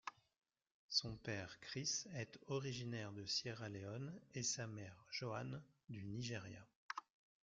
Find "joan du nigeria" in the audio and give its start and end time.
5.11-6.65